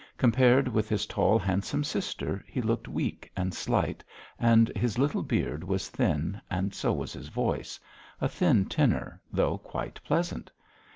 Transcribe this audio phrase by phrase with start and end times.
[0.17, 4.03] Compared with his tall, handsome sister he looked weak and slight,
[4.39, 7.79] and his little beard was thin and so was his voice
[8.19, 10.49] a thin tenor, though quite pleasant.